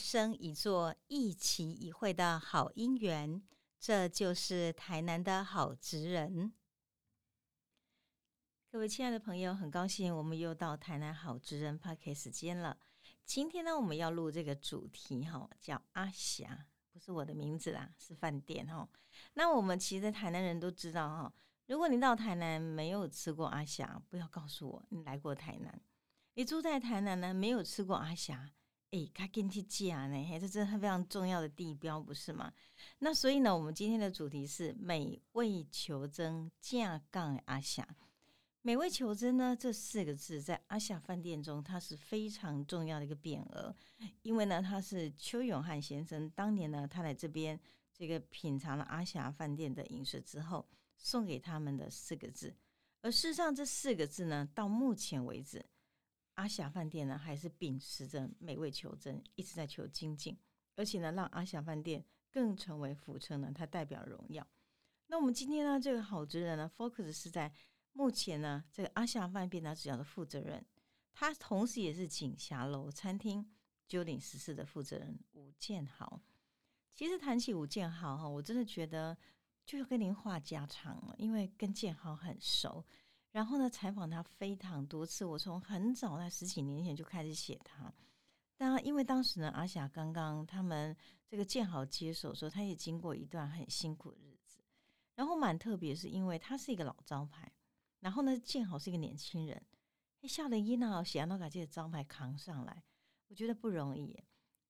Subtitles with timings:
[0.00, 3.42] 生一座、一期一会的好姻缘。
[3.78, 6.52] 这就是台南的好职人。
[8.70, 12.78] 各位亲爱的朋友，很高兴我们又到台南好职人 p a r k 时间了。
[13.24, 18.88] 今天呢，我们要录这个主题哈，叫阿霞，不是我的名字啦，是饭店哈。
[19.34, 21.32] 那我们其实台南人都知道哈，
[21.66, 25.80] 如果你到台南没有吃过阿霞，不要告诉我你来过台南。
[26.34, 28.52] 你住在台南呢，没有吃过阿霞，
[28.92, 32.52] 哎，他跟去讲呢，这真的非常重要的地标，不是吗？
[32.98, 37.86] 那所以呢，我们今天的主题是美味求真架杠阿霞。
[38.62, 43.74] 美味求真呢，这四个字在阿霞饭店中，它是非常重要的一个匾额，
[44.22, 47.58] 因为呢，他是邱永汉先生当年呢，他来这边
[47.94, 52.54] 这个品尝了阿霞饭店的饮食之后，送给他们的四个字。
[53.02, 55.64] 而事实上，这四个字呢，到目前为止。
[56.40, 60.34] 阿霞饭店呢，还是秉持着美味求真，一直在求精进，
[60.74, 64.46] 而且呢，让阿霞饭店更成为府城呢，它代表荣耀。
[65.08, 67.52] 那我们今天呢，这个好职人呢，focus 是在
[67.92, 70.64] 目前呢，这个阿霞饭店呢，主要的负责人，
[71.12, 73.46] 他同时也是锦霞楼餐厅
[73.86, 76.22] 九鼎十四的负责人吴建豪。
[76.94, 79.14] 其实谈起吴建豪哈，我真的觉得
[79.66, 82.82] 就要跟您话家常了，因为跟建豪很熟。
[83.32, 85.24] 然后呢，采访他非常多次。
[85.24, 87.92] 我从很早在十几年前就开始写他。
[88.56, 94.60] 但因为当时呢，阿霞刚刚他们这个建豪接手，说他也经过一段很辛苦的日子。
[95.14, 97.50] 然后蛮特别，是因为他是一个老招牌。
[98.00, 99.62] 然后呢，建豪是一个年轻人。
[100.24, 102.82] 夏令一呢，想要把这个招牌扛上来，
[103.28, 104.18] 我觉得不容易。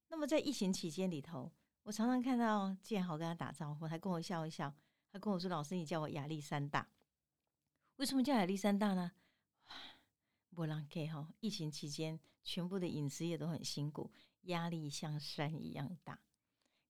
[0.08, 1.50] 那么在疫情期间里头，
[1.82, 4.72] 我常常看到建豪跟他打招呼，他跟我笑一笑，
[5.10, 6.86] 他跟我说：“老师，你叫我亚历山大。”
[8.00, 9.12] 为什么叫亚历山大呢？
[10.54, 14.10] 波浪 K 哈，疫情期间全部的饮食业都很辛苦，
[14.44, 16.18] 压力像山一样大。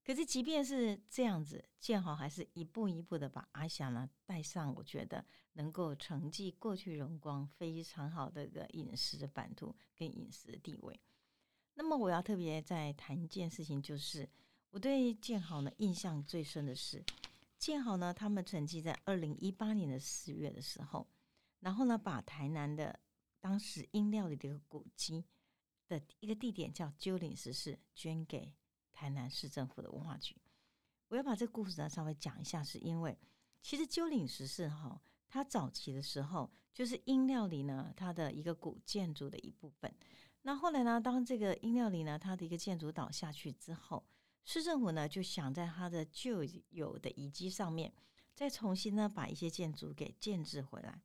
[0.04, 11.00] 可是即便是这样子，建豪还是一步一步的把阿霞呢带上，我觉得能够承继过去荣光非常好的一个饮食的版图跟饮食的地位。
[11.74, 14.28] 那么我要特别再谈一件事情，就是
[14.70, 17.04] 我对建豪呢印象最深的是。
[17.60, 21.06] 建好呢，他们曾经在二零一八年的四月的时候，
[21.58, 22.98] 然后呢，把台南的
[23.38, 25.26] 当时英料理的一个古迹
[25.86, 28.54] 的一个地点叫鸠岭十四，捐给
[28.90, 30.34] 台南市政府的文化局。
[31.08, 33.14] 我要把这个故事呢稍微讲一下，是因为
[33.60, 34.98] 其实鸠岭十四哈，
[35.28, 39.94] 它早期的时候就是英料理呢它的一个古建筑的一部分。
[40.40, 44.02] 那后来呢，当这个英料理呢它的一个建筑倒下去之后，
[44.44, 47.92] 市政府呢就想在它的旧有的遗迹上面，
[48.34, 51.02] 再重新呢把一些建筑给建制回来，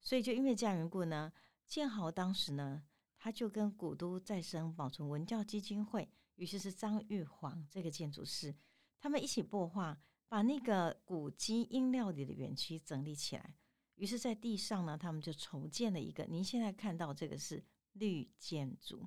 [0.00, 1.32] 所以就因为这样缘故呢，
[1.66, 2.82] 建豪当时呢
[3.16, 8.54] 他就跟古都再生保存文教基金会，于是是张玉煌这个建筑师，
[8.98, 13.54] 他们一起擘画，把那个古基因料理的园区整理起来，
[13.94, 17.62] 于是在地上呢，他们就重建了一个，您现在看到这个是
[17.92, 19.06] 绿建筑。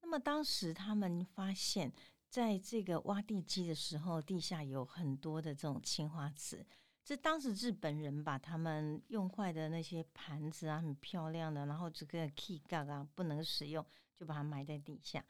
[0.00, 1.90] 那么当时他们发现。
[2.32, 6.64] 在这个挖地基的时候，地下有很多的这种青花瓷。
[7.04, 13.84] 这当时日本人把他们用坏的那些盘子啊，很漂亮的，然后这个 key 杠啊不能使用，
[14.16, 15.22] 就把它埋在地下。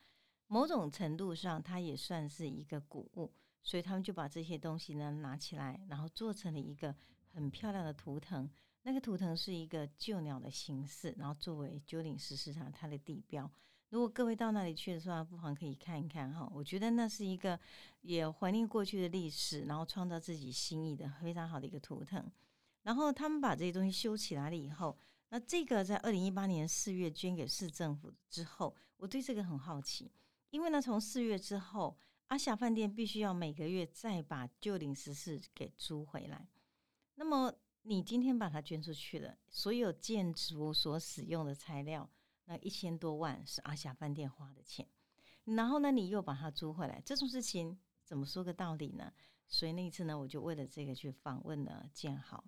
[0.47, 3.35] 某种程度上，它也算是一个古物，
[3.65, 6.95] 所以他们就把这些东西呢拿起来，然后做成了一个
[7.27, 8.49] 很漂亮的图腾。
[8.85, 13.51] 那个图腾是一个旧鸟的形式，然后作为九鼎石市场它的地标。
[13.93, 16.51] 如果各位到那里去的时候，不妨可以看一看哈。
[16.55, 17.61] 我觉得那是一个
[18.01, 22.25] 也怀念过去的历史，然后创造自己心意的非常好的一个图腾。
[22.85, 24.97] 然后他们把这些东西修起来了以后，
[25.29, 30.11] 那这个在二零一八年四月捐给市政府之后，我对这个很好奇，
[30.49, 31.95] 因为呢，从四月之后，
[32.29, 36.49] 阿霞饭店必须要每个月再把旧领十四给租回来。
[37.17, 37.53] 那么
[37.83, 42.09] 你今天把它捐出去了，所有建筑所使用的材料。
[42.45, 44.87] 那一千多万是阿霞饭店花的钱，
[45.45, 49.13] 然后呢，你又把它租回来，这种事情怎么说个道理呢？
[49.47, 52.45] 所以那一次呢，我就为了这个去访问了建豪。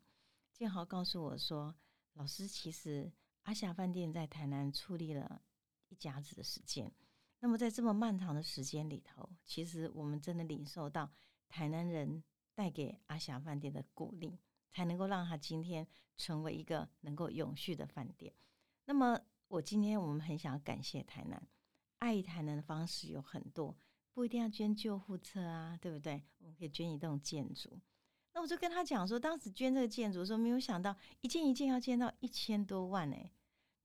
[0.53, 1.75] 建豪告诉我说
[2.15, 3.13] ：“老师，其实
[3.43, 5.43] 阿霞饭店在台南矗立了
[5.89, 6.93] 一甲子的时间，
[7.41, 11.11] 那么在这么漫长的时间里头，其实我们真的领受到
[11.49, 12.23] 台南人
[12.55, 15.87] 带给阿霞饭店的鼓励，才能够让他今天
[16.17, 18.35] 成为一个能够永续的饭店。
[18.87, 21.47] 那么。”我今天我们很想要感谢台南，
[21.99, 23.77] 爱台南的方式有很多，
[24.13, 26.23] 不一定要捐救护车啊，对不对？
[26.39, 27.79] 我们可以捐一栋建筑。
[28.33, 33.31] 那我就跟他讲说，当时捐这个建筑的时候，没有想到一件一件要建到一千多万哎。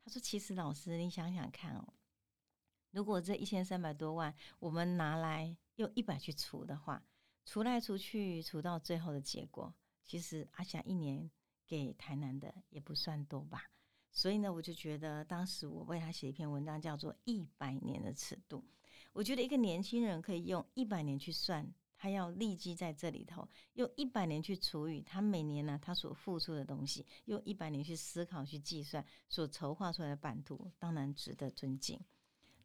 [0.03, 1.93] 他说：“其实老师，你想想看哦，
[2.89, 7.03] 如果这一千三百多万，我们拿来用一百去除的话，
[7.45, 9.71] 除来除去，除到最后的结果，
[10.03, 11.29] 其实阿霞一年
[11.67, 13.69] 给台南的也不算多吧。
[14.11, 18.57] 所以呢，我就觉得当时我为他写一篇文章，叫做《一百年的尺度》。
[19.13, 31.99] 我觉得一个年轻人可以用一百年去算，他要立即在这里头用一百年去除以他每年呢他所付出的东西，用一百年去思考去计算所筹划出来的版图，当然值得尊敬。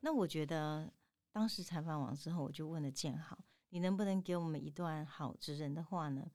[0.01, 0.93] 那我觉得，
[1.33, 3.39] 当时采访完之后，我就问了建豪
[3.71, 6.31] ：“你能不能给我们一段好之人的话呢？”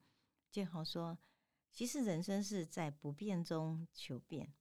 [0.50, 1.16] 建豪说
[1.70, 4.52] ：“其实人生是在不变中求变，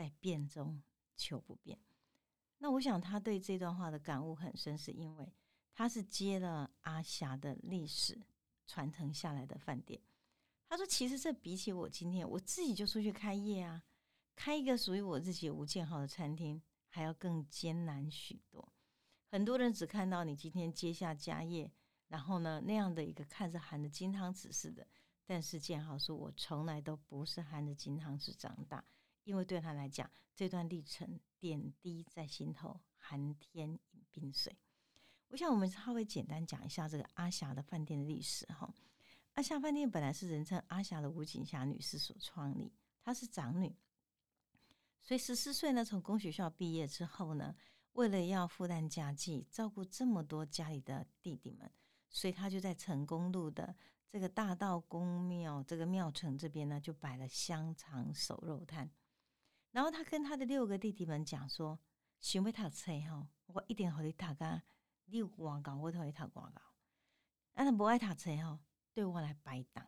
[0.00, 0.82] 在变中
[1.16, 1.78] 求不变。”
[2.58, 5.32] 那我想他对这段话的感悟很深，是因为
[5.74, 8.18] 他是接了阿霞的历史
[8.66, 10.00] 传承下来的饭店。
[10.68, 13.82] 他说：“其实这比起我今天我自己就出去开业啊，
[14.34, 16.62] 开一个属于我自己吴建豪的餐厅。”
[16.92, 18.72] 还要更艰难许多。
[19.28, 21.70] 很多人只看到你今天接下家业，
[22.08, 24.84] 然后呢那样的一个看着含着金汤匙似的。
[25.24, 28.84] 但是建豪说，我从来都不是含着金汤匙长大，
[29.30, 34.58] 因为对他来讲，这段历程点滴在心头，寒天饮冰水。
[35.28, 38.74] 我想我们稍微简单讲一下这个阿霞的饭店的历史哈。
[39.34, 42.72] 阿霞饭店本来是人称阿霞的吴景霞女士所创立，
[43.04, 43.72] 她是长女。
[45.00, 47.54] 所以十四岁呢，从工学校毕业之后呢，
[47.92, 51.70] 为了要负担家计，照顾这么多家里的弟弟们，
[52.08, 53.76] 所以她就在成功路的
[54.08, 58.90] 这个大道公庙这个庙城这边呢，就摆了香肠手肉摊。
[59.72, 61.78] 然后他跟他的六个弟弟们讲说
[62.20, 64.62] ：“想要读册哈，我一定和你读个
[65.06, 66.60] 六外高，我同你读外高。
[67.52, 68.58] 但是不爱读册哈，
[68.92, 69.86] 对我来摆档。”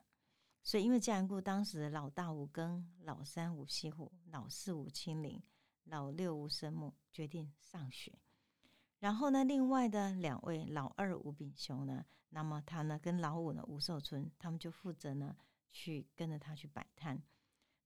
[0.64, 5.42] 所以，因为家人故，当时老大无庚，老三无西虎，老四无清林，
[5.86, 8.16] 老六无生木，决定上学。
[9.00, 15.36] 然后呢，另外的两位老二吴炳雄呢，那么他呢跟老五呢吴寿春，他们就负责呢
[15.72, 17.20] 去跟着他去摆摊。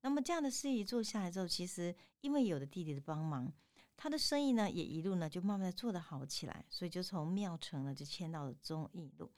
[0.06, 3.52] 那么这样的事宜做下来之后，其实因为有的弟弟的帮忙，
[3.96, 6.64] 他的生意呢也一路呢就慢慢的做得好起来。
[6.68, 9.28] 所以就从庙城呢就迁到了忠义路。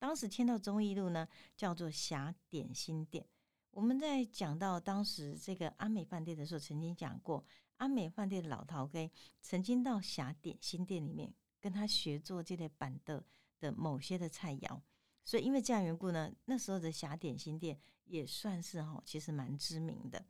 [0.00, 3.24] 当时迁到忠义路呢，叫做霞点心店。
[3.70, 7.44] 我们在讲到当时这个安美饭店的时候，曾经讲过，
[7.76, 9.08] 安美饭店的老陶给
[9.40, 13.24] 曾经到霞点心店里面跟他学做这类板的
[13.60, 14.80] 的某些的菜肴。
[15.26, 20.24] 所以因为这样缘故呢，那时候的霞点心店也算是哈，其实蛮知名的。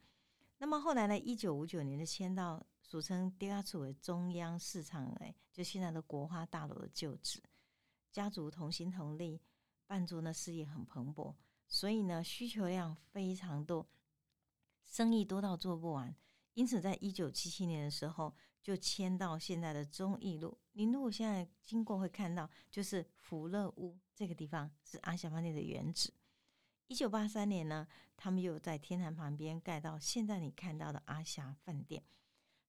[0.58, 7.40] 那么后来呢，一九五九年就迁到俗称第二处为中央市场，哎，就现在的国花大楼的旧址，
[8.10, 9.40] 家族同心同力。
[9.88, 11.32] 办桌呢事业很蓬勃，
[11.69, 13.87] 所以呢需求量非常多，
[14.82, 16.12] 生意多到做不完。
[16.56, 20.56] 因此，在一九七七年的时候，就迁到现在的忠义路。
[20.73, 26.11] 您如果现在经过会看到，就是福乐屋这个地方是阿霞饭店的原址。
[26.87, 27.87] 一九八三年呢，
[28.17, 32.03] 他们又在天坛旁边盖到现在你看到的阿霞饭店。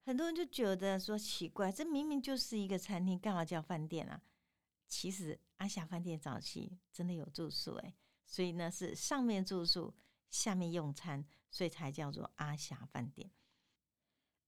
[0.02, 4.22] 很多人就觉得说奇怪，这明明就是一个餐厅，干嘛叫饭店啊？
[4.86, 9.96] 其实阿霞饭店早期真的有住宿诶，所以呢是上面住宿，
[10.30, 13.32] 下面用餐，所以才叫做阿霞饭店。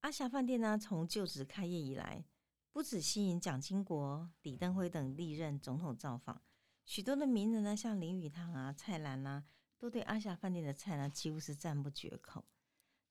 [0.02, 2.24] 阿霞饭店呢，从就职开业以来，
[2.72, 6.42] 不止吸引蒋经国、李登辉等历任总统造访，
[6.86, 9.44] 许多的名人呢，像林语堂啊、蔡澜啊，
[9.78, 12.46] 都对阿霞饭店的菜呢，几乎是赞不绝口。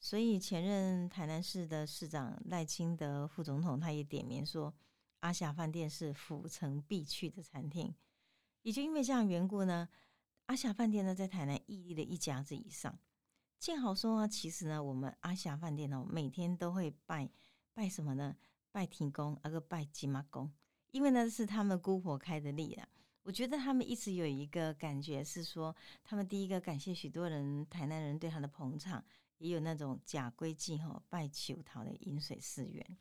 [0.00, 4.74] 所以前任台南市的市长赖清德副总统，他也点名说。
[5.20, 7.92] 阿霞饭店是府城必去的餐厅，
[8.62, 9.88] 也就因为这样缘故呢，
[10.46, 12.96] 阿霞饭店呢在台南屹立了一甲子以上。
[13.58, 17.28] 建豪说啊，其实呢，我们阿霞饭店哦，每天都会拜
[17.74, 18.36] 拜什么呢？
[18.70, 20.52] 拜天公，那个拜金妈公，
[20.92, 22.88] 因为呢是他们姑婆开的例啊。
[23.22, 29.04] 我觉得他们一直有一个感觉是说，他们第一个感谢许多人台南人对他的捧场，
[29.38, 32.96] 也有那种假规矩哈，拜求桃的饮水思源。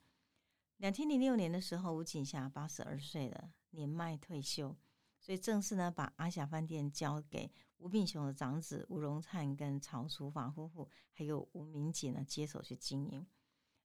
[0.77, 4.75] 两千零六年的时候，吴锦霞八十二岁了，年迈退休，
[5.19, 13.25] 所以正式呢把阿霞饭店交给吴炳雄的长子吴荣灿跟曹淑华夫妇，还有吴明姐呢接手去经营。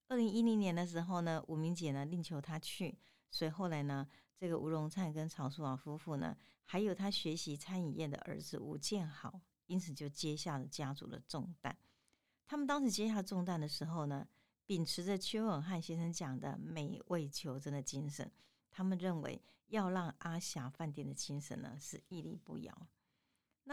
[0.09, 2.99] 二零一零年的时候呢，吴明姐呢另求他去，
[3.31, 4.07] 所以后来呢，
[4.37, 11.77] 这个吴荣灿跟曹淑华夫妇呢，还有他学习餐饮业的儿子吴建豪，因此就接下了家族的重担。
[12.47, 14.27] 他们当时接下重担的时候呢。
[14.65, 18.31] 秉持着邱永汉先生讲的美味求真的精神，
[18.71, 22.89] 他们认为要让阿霞饭店的精神呢是屹立不摇。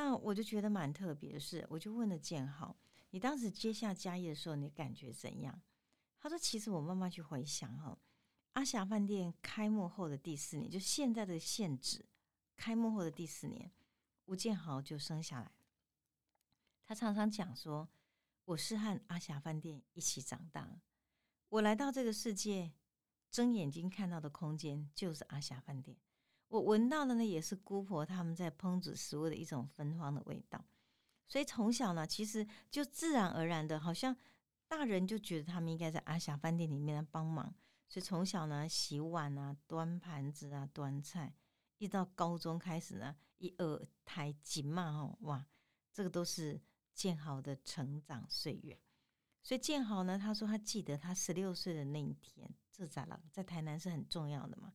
[0.01, 2.73] 那我就觉得蛮特别的是，我就问了建豪
[3.11, 5.61] ：“你当时接下家业的时候，你感觉怎样？”
[6.21, 7.99] 他说：“其实我慢慢去回想哈，
[8.53, 12.05] 阿霞饭店开幕后的第四年，就现在的现址
[12.55, 13.69] 开幕后的第四年，
[14.27, 15.51] 吴建豪就生下来。
[16.85, 17.89] 他常常讲说
[18.45, 20.79] ：“我是和阿霞饭店一起长大，
[21.49, 22.71] 我来到这个世界，
[23.29, 25.97] 睁眼睛看到的空间就是阿霞饭店。
[26.49, 30.63] 我闻到的呢，也是姑婆他们在烹煮食物的一种芬芳的味道。
[31.27, 34.15] 所以从小呢，其实就自然而然的，好像
[34.67, 37.55] 大人就觉得他们应该在阿霞饭店里面帮忙。”
[37.87, 41.35] 所以从小呢，洗碗啊、端盘子啊、端菜，
[41.77, 45.45] 一到高中开始呢，一二胎紧嘛吼，哇，
[45.91, 46.61] 这个都是
[46.93, 48.79] 建豪的成长岁月。
[49.41, 53.21] 所以建豪呢，他说他记得他十六岁的那一天，这咋了？
[53.31, 54.73] 在台南是很重要的嘛。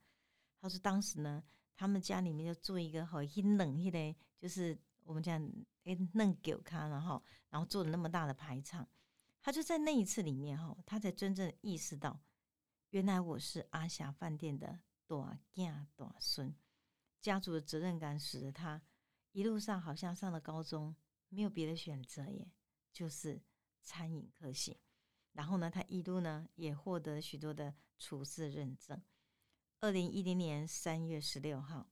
[0.60, 1.44] 他说当时呢，
[1.76, 5.40] 他们家里面就做一个好阴冷一嘞，就是我们讲
[5.84, 8.88] 诶嫩狗咖，然后然后做了那么大的排场，
[9.42, 12.20] 他就在那一次里面哈，他才真正意识到。
[12.90, 16.54] 原来我是阿霞饭店的大囝大孙，
[17.20, 18.80] 家族的责任感使得他
[19.32, 20.94] 一路上好像上了高中，
[21.28, 22.52] 没有别的选择耶，
[22.92, 23.42] 就是
[23.82, 24.78] 餐饮科系。
[25.32, 29.02] 然后呢，他一路呢也获得许多的厨师认证。
[29.84, 31.90] 二零一零年三月十六号，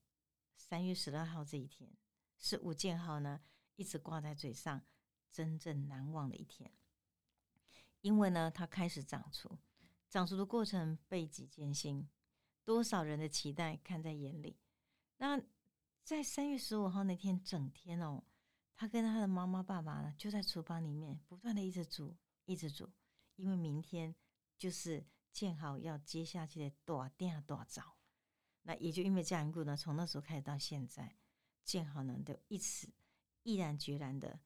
[0.56, 1.90] 三月十二号这一天
[2.38, 3.42] 是吴建豪呢
[3.76, 4.80] 一直挂在嘴上
[5.30, 6.72] 真正难忘的一天，
[8.00, 9.58] 因为呢他开始长出。
[10.08, 12.08] 长出的过程背极艰辛，
[12.64, 14.56] 多少人的期待看在眼里。
[15.18, 15.38] 那
[16.02, 18.24] 在三月十五号那天，整天哦，
[18.74, 22.90] 他跟他的妈妈、爸爸呢，就在厨房里面不断的一直煮，一直煮，
[23.36, 24.14] 因为明天
[24.56, 27.96] 就是建好要接下去的大店大早。
[28.62, 31.16] 那也就因为这样一故呢，从那时候开始到现在，
[31.64, 32.88] 建好呢都一直
[33.42, 34.38] 毅然决然的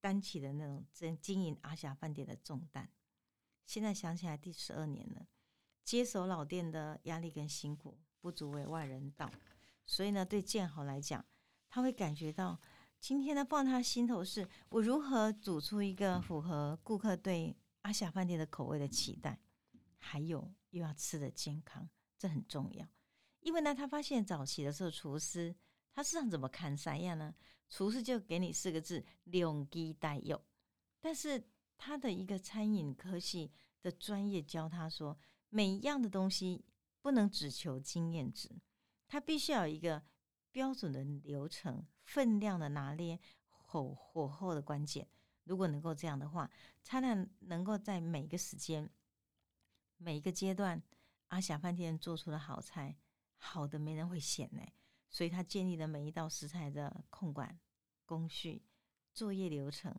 [0.00, 2.90] 担起了那种经经营阿霞饭店的重担。
[3.64, 5.28] 现在想起来，第十二年了，
[5.84, 9.30] 接手老店的压力跟辛苦不足为外人道，
[9.84, 11.24] 所以呢，对建豪来讲，
[11.68, 12.60] 他会感觉到
[13.00, 19.38] 今天呢，放他心头是我如何煮出一个符合顾客对阿霞饭店的口味的期待，
[20.06, 22.86] 还有又要吃的健康，这很重要。
[23.40, 25.54] 因为呢，他发现早期的时候，厨师
[25.92, 27.34] 他市场怎么看三样呢？
[27.68, 30.42] 厨师就给你四个字：两鸡带肉，
[31.00, 31.42] 但是。
[31.78, 35.14] 他的一个餐饮科系的专业教他说，
[35.50, 36.64] 每一样的东西
[37.02, 38.48] 不能只求经验值，
[39.06, 40.02] 他必须要有一个
[40.50, 43.20] 标准的流程、分量的拿捏、
[43.50, 45.06] 火火候的关键。
[45.44, 46.50] 如果能够这样的话，
[46.82, 48.90] 才能能够在每个时间、
[49.96, 50.82] 每一个阶段，
[51.28, 52.96] 阿霞饭店做出的好菜，
[53.36, 54.62] 好的没人会嫌呢。
[55.08, 57.58] 所以他建立了每一道食材的控管
[58.04, 58.62] 工序、
[59.12, 59.94] 作业流程。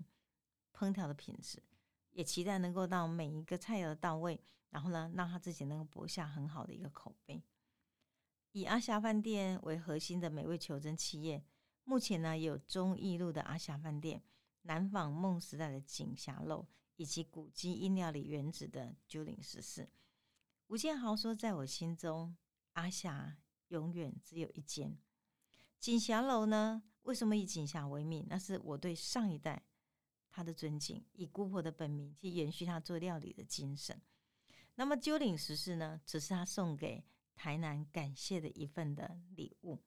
[0.74, 1.64] 烹调的品质，
[2.12, 4.40] 也期待能够到每一个菜肴的到位，
[4.70, 7.42] 然后呢，让他自己能够博下很好的一个口碑。
[8.52, 11.44] 以阿霞饭店为核心的美味求真企业，
[11.84, 14.22] 目前呢有中义路的阿霞饭店、
[14.62, 19.90] 南纺梦时代的锦霞楼，以及古迹音料理原址的九岭十四。
[20.68, 22.36] 吴建豪说：“在我心中，
[22.74, 23.38] 阿霞
[23.70, 24.98] 永远只有一间
[25.80, 26.84] 锦霞楼呢。
[27.04, 28.26] 为什么以锦霞为名？
[28.30, 29.64] 那是我对上一代。”
[30.30, 34.00] 他的尊敬，以姑婆的本名去延续他做料理的精神。
[34.76, 39.82] 那么九岭十四呢，只是他送给台南感谢的一份的礼物。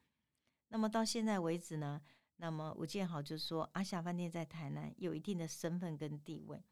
[0.68, 2.02] 那么到现在为止呢，
[2.36, 6.64] 那么吴建豪就说，阿霞饭店在台南有一定的身份跟地位。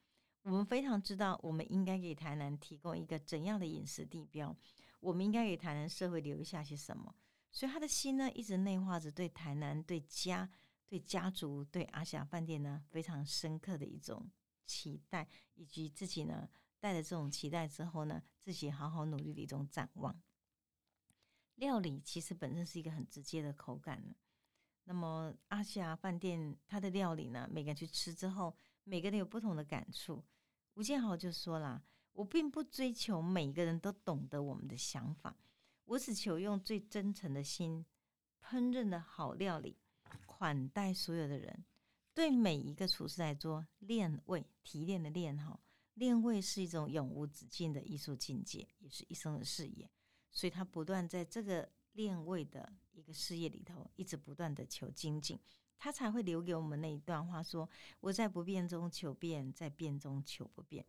[0.48, 4.56] 我们非常知道，我们应该给台南提供一个怎样的饮食地标，
[4.98, 7.14] 我们应该给台南社会留下些什么。
[7.52, 10.50] 所以他的心呢，一直内化着对台南、对家。
[10.90, 14.26] 对家族、对阿霞饭店呢，非常深刻的一种
[14.64, 16.48] 期待，以及自己呢
[16.80, 20.18] 带着这种期待之后呢，自己好好努力的一种展望。
[21.56, 24.14] 料理其实本身是一个很直接的口感呢。
[24.84, 30.24] 那么阿霞饭店它的料理呢，每个人去吃之后，每个人有不同的感触。
[30.78, 31.82] 吴建豪就说啦
[32.14, 35.36] ：“我并不追求每一个人都懂得我们的想法，
[35.86, 37.84] 我只求用最真诚的心
[38.40, 39.76] 烹饪的好料理。”
[40.24, 41.64] 款待所有的人，
[42.14, 45.58] 对每一个厨师来说，练味提炼的练哈，
[45.94, 49.90] 练味是一种永无止境的艺术境界，也是一生的事业。
[50.30, 55.36] 所以他不断在这个练味的一个事业里头，一直不断的求精进，
[55.78, 57.68] 他才会留给我们那一段话：说
[58.00, 60.84] 我在不变中求变，在变中求不变。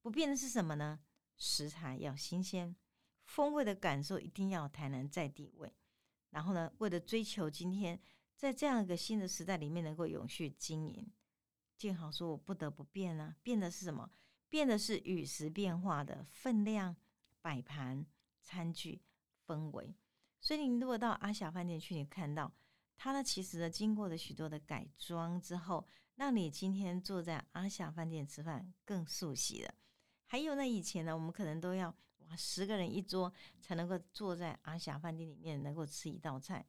[0.00, 0.98] 不变的是什么呢？
[1.36, 2.74] 食材要新鲜，
[3.24, 5.72] 风味的感受一定要台南在地味。
[6.30, 8.00] 然后呢，为了追求今天。
[8.34, 11.08] 在这样一个新的时代里面，能够永续经营，
[11.76, 13.36] 建豪说：“我不得不变啊！
[13.40, 14.10] 变的是什么？
[14.48, 16.96] 变的是与时变化的分量、
[17.40, 18.04] 摆盘、
[18.40, 19.00] 餐具
[19.46, 19.94] 氛围。
[20.40, 22.52] 所以你如果到阿霞饭店去，你看到
[23.04, 29.74] 它呢，其实呢经过了许多的改装之后，让你今天坐在阿霞饭店吃饭更熟悉了。
[30.26, 36.64] 还有呢，以前呢，我们可能都要哇十个人一桌才能够坐在阿霞饭店里面能够吃一道菜。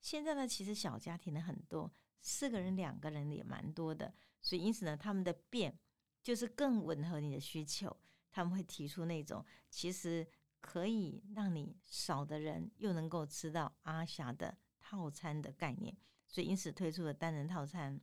[0.00, 1.88] 现在呢，其实小家庭的很多，
[2.20, 4.12] 四个人、两个人也蛮多的。
[4.42, 5.78] 所以因此呢，他们的变
[6.20, 7.96] 就是更吻合你的需求。
[8.32, 10.26] 他们会提出那种其实。
[10.58, 15.96] 可以让你少的人又能够吃到阿霞的套餐的概念，
[16.28, 18.00] 所以因此推出了单人套餐。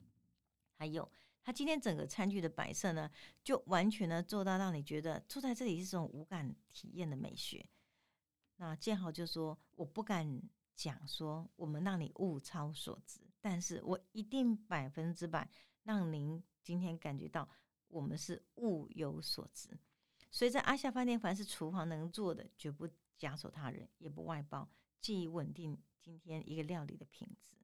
[0.75, 1.09] 还有，
[1.41, 3.09] 他今天整个餐具的摆设呢，
[3.41, 7.65] 就完全呢做到让你觉得坐在这里是这种无感体验的美学。
[8.57, 10.41] 那建豪就说：“我不敢
[10.75, 15.49] 讲说我们让你物超所值，但是我一定百分之百
[15.83, 17.47] 让您今天感觉到
[17.87, 19.69] 我们是物有所值。”
[20.29, 24.67] 所以在阿夏饭店，凡是厨房能做的，绝不假手他人，也不外包，
[24.99, 27.55] 既稳定今天一个料理的品质。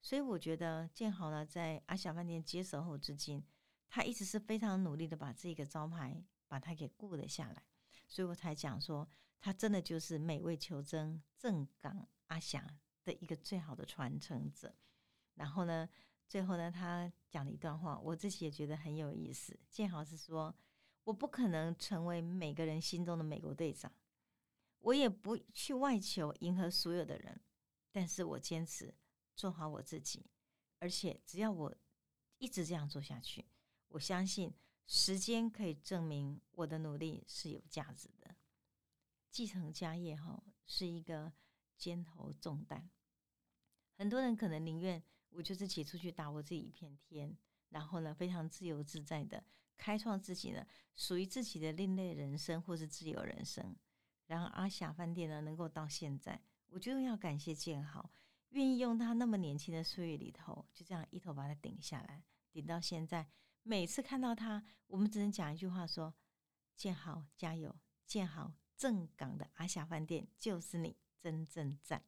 [0.00, 3.44] 所以我觉得建豪呢，在阿霞饭店接手后至今，
[3.88, 7.64] 他一直是非常努力的把这个招牌把它给顾了下来。
[8.06, 9.08] 所以我才讲说，
[9.40, 12.64] 他真的就是美味求真正港阿霞
[13.04, 14.72] 的一个最好的传承者。
[15.34, 15.88] 然后呢，
[16.28, 19.58] 最后呢，他讲了一段话，我自己也觉得很有意思。
[19.68, 20.54] 建豪是说。
[21.04, 23.90] 我不可能成为每个人心中的美国队长，
[24.80, 27.40] 我也不去外求迎合所有的人，
[27.90, 28.94] 但是我坚持
[29.34, 30.26] 做好我自己，
[30.78, 31.76] 而且只要我
[32.38, 33.46] 一直这样做下去，
[33.88, 34.54] 我相信
[34.86, 38.36] 时间可以证明我的努力是有价值的。
[39.30, 41.32] 继承家业哈是一个
[41.76, 42.90] 肩头重担，
[43.96, 47.36] 很多人可能宁愿我就自己出去打我自己一片天，
[47.68, 49.44] 然后呢非常自由自在的。
[49.76, 53.76] 开创自己呢，属于自己的另类人生，或是自由人生。
[54.26, 58.10] 然后阿霞饭店呢，能够到现在，我觉得要感谢建豪，
[58.50, 63.28] 愿意用他那么年轻的岁月里头，就这样一头把他顶下来，顶到现在。
[63.62, 66.14] 每次看到他，我们只能讲一句话：说
[66.74, 67.76] 建豪加油，
[68.06, 72.04] 建豪正港的阿霞饭店就是你，真正赞。